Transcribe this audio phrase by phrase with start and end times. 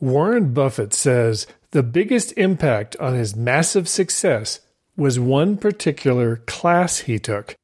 [0.00, 4.60] Warren Buffett says the biggest impact on his massive success
[4.96, 7.56] was one particular class he took.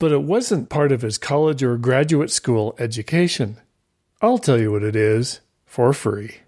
[0.00, 3.58] But it wasn't part of his college or graduate school education.
[4.20, 6.38] I'll tell you what it is for free.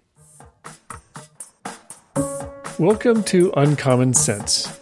[2.77, 4.77] Welcome to Uncommon Sense.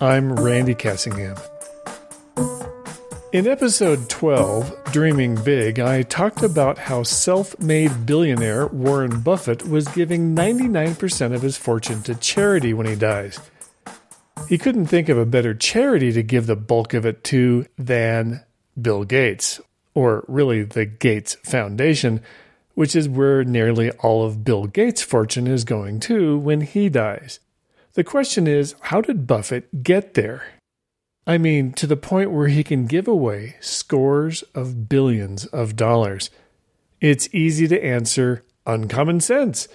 [0.00, 1.38] I'm Randy Cassingham.
[3.30, 9.86] In episode 12, Dreaming Big, I talked about how self made billionaire Warren Buffett was
[9.88, 13.38] giving 99% of his fortune to charity when he dies.
[14.48, 18.44] He couldn't think of a better charity to give the bulk of it to than
[18.80, 19.60] Bill Gates,
[19.92, 22.22] or really the Gates Foundation,
[22.72, 27.40] which is where nearly all of Bill Gates' fortune is going to when he dies.
[27.92, 30.44] The question is how did Buffett get there?
[31.28, 36.30] I mean, to the point where he can give away scores of billions of dollars.
[37.02, 39.68] It's easy to answer uncommon sense,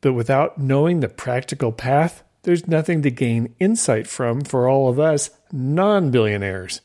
[0.00, 4.98] but without knowing the practical path, there's nothing to gain insight from for all of
[4.98, 6.80] us non billionaires.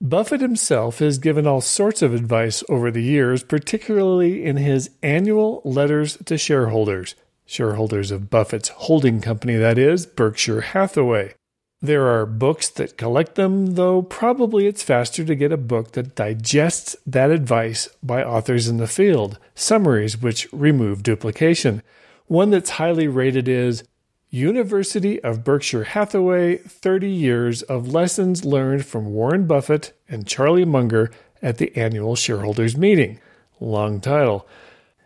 [0.00, 5.60] Buffett himself has given all sorts of advice over the years, particularly in his annual
[5.64, 11.34] letters to shareholders, shareholders of Buffett's holding company, that is, Berkshire Hathaway.
[11.82, 16.14] There are books that collect them, though probably it's faster to get a book that
[16.14, 21.82] digests that advice by authors in the field, summaries which remove duplication.
[22.26, 23.82] One that's highly rated is
[24.28, 31.10] University of Berkshire Hathaway 30 Years of Lessons Learned from Warren Buffett and Charlie Munger
[31.40, 33.18] at the Annual Shareholders Meeting.
[33.58, 34.46] Long title.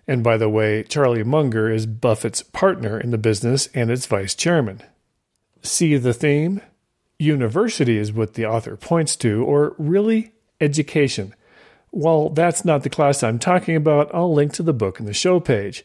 [0.08, 4.34] And by the way, Charlie Munger is Buffett's partner in the business and its vice
[4.34, 4.82] chairman.
[5.64, 6.60] See the theme?
[7.18, 11.34] University is what the author points to, or really education.
[11.90, 15.14] While that's not the class I'm talking about, I'll link to the book in the
[15.14, 15.84] show page.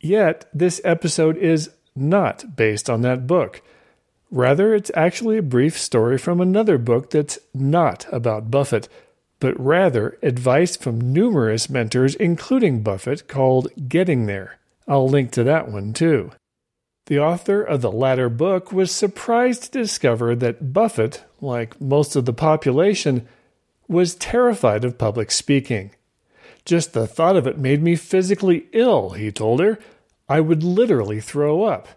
[0.00, 3.62] Yet, this episode is not based on that book.
[4.32, 8.88] Rather, it's actually a brief story from another book that's not about Buffett,
[9.38, 14.58] but rather advice from numerous mentors, including Buffett, called Getting There.
[14.88, 16.32] I'll link to that one too.
[17.10, 22.24] The author of the latter book was surprised to discover that Buffett, like most of
[22.24, 23.26] the population,
[23.88, 25.90] was terrified of public speaking.
[26.64, 29.80] Just the thought of it made me physically ill, he told her.
[30.28, 31.88] I would literally throw up.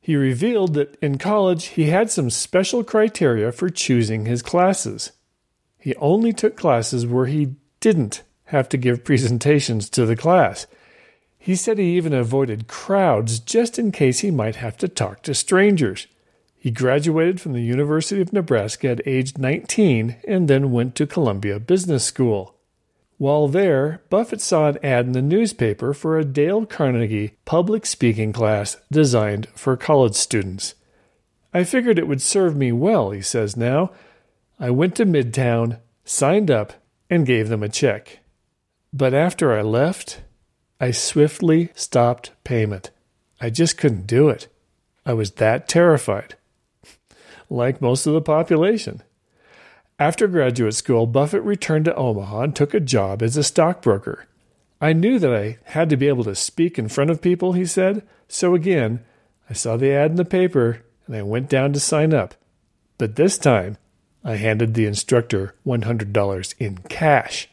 [0.00, 5.12] He revealed that in college he had some special criteria for choosing his classes.
[5.78, 10.66] He only took classes where he didn't have to give presentations to the class.
[11.38, 15.34] He said he even avoided crowds just in case he might have to talk to
[15.34, 16.06] strangers.
[16.58, 21.60] He graduated from the University of Nebraska at age 19 and then went to Columbia
[21.60, 22.54] Business School.
[23.16, 28.32] While there, Buffett saw an ad in the newspaper for a Dale Carnegie public speaking
[28.32, 30.74] class designed for college students.
[31.52, 33.90] I figured it would serve me well, he says now.
[34.60, 36.74] I went to Midtown, signed up,
[37.08, 38.20] and gave them a check.
[38.92, 40.20] But after I left,
[40.80, 42.90] I swiftly stopped payment.
[43.40, 44.46] I just couldn't do it.
[45.04, 46.36] I was that terrified.
[47.50, 49.02] like most of the population.
[49.98, 54.26] After graduate school, Buffett returned to Omaha and took a job as a stockbroker.
[54.80, 57.66] I knew that I had to be able to speak in front of people, he
[57.66, 59.04] said, so again,
[59.50, 62.34] I saw the ad in the paper and I went down to sign up.
[62.98, 63.78] But this time,
[64.22, 67.48] I handed the instructor $100 in cash.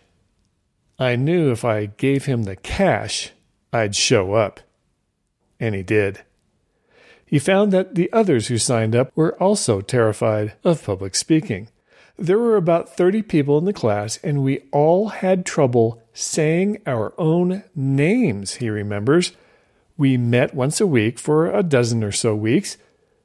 [0.97, 3.31] I knew if I gave him the cash,
[3.73, 4.61] I'd show up.
[5.59, 6.21] And he did.
[7.25, 11.69] He found that the others who signed up were also terrified of public speaking.
[12.17, 17.13] There were about 30 people in the class, and we all had trouble saying our
[17.17, 19.33] own names, he remembers.
[19.97, 22.77] We met once a week for a dozen or so weeks.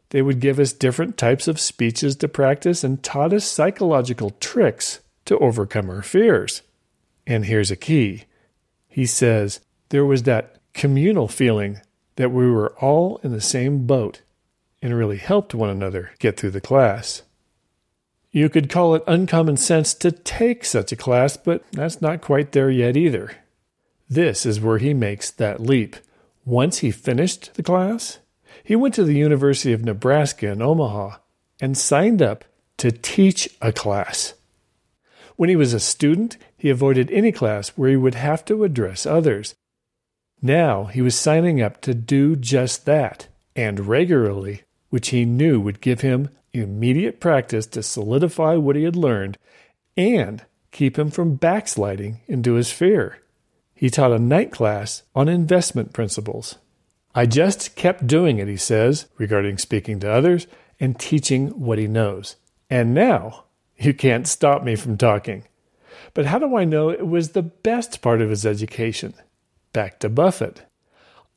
[0.09, 4.99] They would give us different types of speeches to practice and taught us psychological tricks
[5.27, 6.63] to overcome our fears.
[7.31, 8.25] And here's a key.
[8.89, 9.61] He says
[9.91, 11.81] there was that communal feeling
[12.17, 14.23] that we were all in the same boat
[14.83, 17.23] and really helped one another get through the class.
[18.33, 22.51] You could call it uncommon sense to take such a class, but that's not quite
[22.51, 23.37] there yet either.
[24.09, 25.95] This is where he makes that leap.
[26.45, 28.19] Once he finished the class,
[28.65, 31.19] he went to the University of Nebraska in Omaha
[31.61, 32.45] and signed up
[32.79, 34.35] to teach a class.
[35.41, 39.07] When he was a student, he avoided any class where he would have to address
[39.07, 39.55] others.
[40.43, 45.81] Now he was signing up to do just that, and regularly, which he knew would
[45.81, 49.39] give him immediate practice to solidify what he had learned
[49.97, 53.17] and keep him from backsliding into his fear.
[53.75, 56.57] he taught a night class on investment principles.
[57.15, 60.47] I just kept doing it, he says, regarding speaking to others
[60.79, 62.37] and teaching what he knows.
[62.69, 63.45] And now
[63.81, 65.45] you can't stop me from talking.
[66.15, 69.15] But how do I know it was the best part of his education?
[69.73, 70.63] Back to Buffett.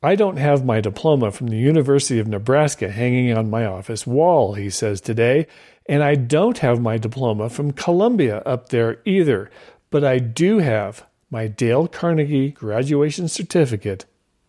[0.02, 4.54] I don't have my diploma from the University of Nebraska hanging on my office wall,
[4.54, 5.46] he says today,
[5.86, 9.50] and I don't have my diploma from Columbia up there either,
[9.90, 14.04] but I do have my Dale Carnegie graduation certificate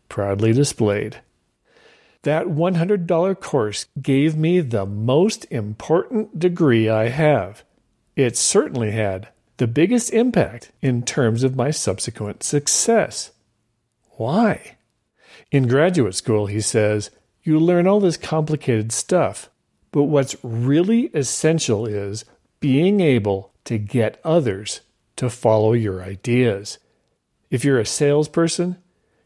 [0.10, 1.22] proudly displayed.
[2.24, 7.64] That $100 course gave me the most important degree I have.
[8.16, 13.32] It certainly had the biggest impact in terms of my subsequent success.
[14.12, 14.78] Why?
[15.52, 17.12] In graduate school, he says,
[17.44, 19.50] you learn all this complicated stuff,
[19.92, 22.26] but what's really essential is
[22.60, 24.82] being able to get others
[25.18, 26.80] to follow your ideas.
[27.50, 28.78] If you're a salesperson,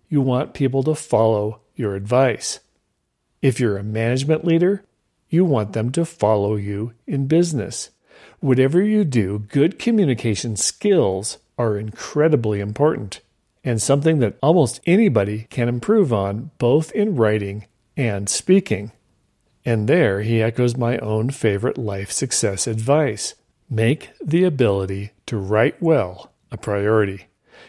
[0.10, 2.60] you want people to follow your advice.
[3.42, 4.84] If you're a management leader,
[5.30, 7.92] you want them to follow you in business.
[8.40, 13.22] Whatever you do, good communication skills are incredibly important
[13.64, 17.66] and something that almost anybody can improve on, both in writing
[17.98, 18.92] and speaking.
[19.66, 23.36] And there he echoes my own favorite life success advice
[23.70, 27.28] make the ability to write well a priority.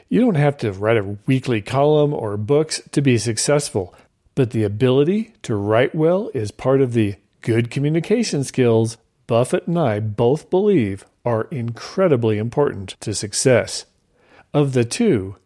[0.09, 3.95] You don't have to write a weekly column or books to be successful,
[4.35, 8.97] but the ability to write well is part of the good communication skills
[9.31, 13.87] Buffett and I both believe are incredibly important to success.
[14.53, 15.37] Of the two,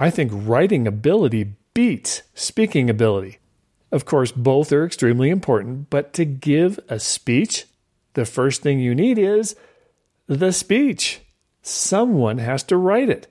[0.00, 3.36] I think writing ability beats speaking ability.
[3.92, 7.66] Of course, both are extremely important, but to give a speech,
[8.14, 9.54] the first thing you need is
[10.26, 11.20] the speech.
[11.60, 13.26] Someone has to write it.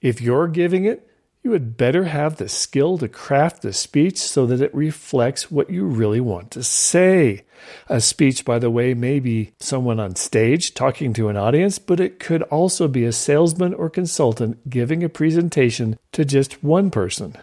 [0.00, 1.07] If you're giving it,
[1.42, 5.70] you had better have the skill to craft the speech so that it reflects what
[5.70, 7.44] you really want to say.
[7.88, 12.00] A speech, by the way, may be someone on stage talking to an audience, but
[12.00, 17.36] it could also be a salesman or consultant giving a presentation to just one person.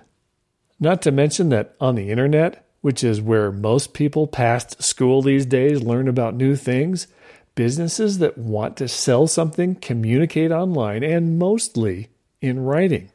[0.79, 5.45] Not to mention that on the internet, which is where most people past school these
[5.45, 7.07] days learn about new things,
[7.55, 12.09] businesses that want to sell something communicate online and mostly
[12.41, 13.09] in writing.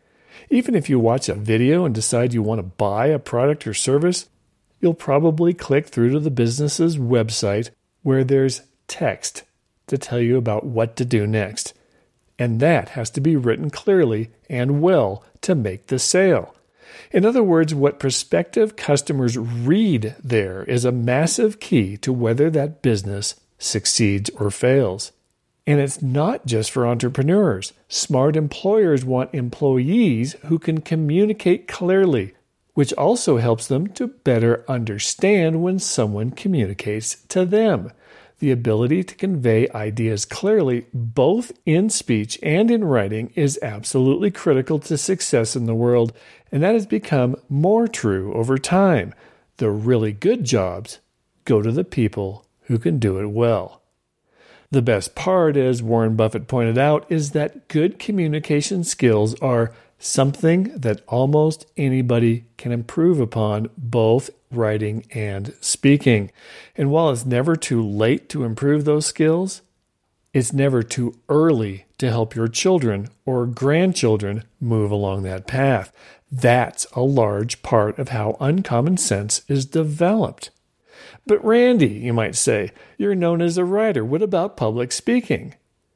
[0.50, 3.74] Even if you watch a video and decide you want to buy a product or
[3.74, 4.28] service,
[4.80, 7.70] you'll probably click through to the business's website
[8.02, 9.42] where there's text
[9.86, 11.74] to tell you about what to do next.
[12.38, 16.54] And that has to be written clearly and well to make the sale.
[17.12, 22.82] In other words, what prospective customers read there is a massive key to whether that
[22.82, 25.12] business succeeds or fails.
[25.70, 27.72] And it's not just for entrepreneurs.
[27.86, 32.34] Smart employers want employees who can communicate clearly,
[32.74, 37.92] which also helps them to better understand when someone communicates to them.
[38.40, 44.80] The ability to convey ideas clearly, both in speech and in writing, is absolutely critical
[44.80, 46.12] to success in the world,
[46.50, 49.14] and that has become more true over time.
[49.58, 50.98] The really good jobs
[51.44, 53.79] go to the people who can do it well.
[54.72, 60.64] The best part, as Warren Buffett pointed out, is that good communication skills are something
[60.76, 66.30] that almost anybody can improve upon, both writing and speaking.
[66.76, 69.62] And while it's never too late to improve those skills,
[70.32, 75.92] it's never too early to help your children or grandchildren move along that path.
[76.30, 80.50] That's a large part of how uncommon sense is developed.
[81.26, 84.04] But Randy, you might say, you're known as a writer.
[84.04, 85.54] What about public speaking?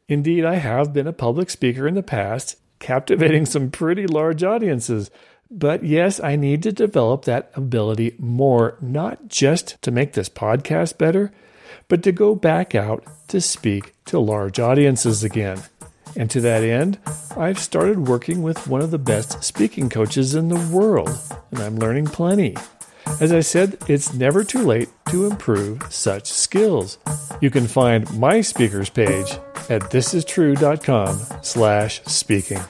[0.09, 5.11] Indeed, I have been a public speaker in the past, captivating some pretty large audiences.
[5.51, 10.99] But yes, I need to develop that ability more, not just to make this podcast
[10.99, 11.33] better,
[11.89, 15.63] but to go back out to speak to large audiences again.
[16.17, 16.99] And to that end,
[17.37, 21.19] I've started working with one of the best speaking coaches in the world,
[21.51, 22.57] and I'm learning plenty.
[23.21, 26.99] As I said, it's never too late to improve such skills.
[27.41, 29.33] You can find my speakers page
[29.69, 32.61] at thisistrue.com slash speaking.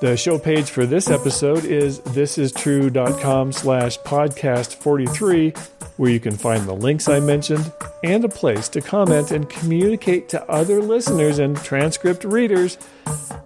[0.00, 5.50] The show page for this episode is thisistrue.com slash podcast 43,
[5.96, 10.28] where you can find the links I mentioned and a place to comment and communicate
[10.30, 12.74] to other listeners and transcript readers,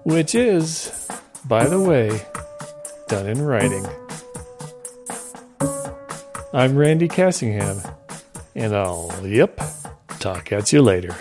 [0.04, 1.08] which is,
[1.44, 2.22] by the way,
[3.06, 3.86] done in writing.
[6.52, 7.94] I'm Randy Cassingham,
[8.54, 9.60] and I'll, yep,
[10.18, 11.14] talk at you later.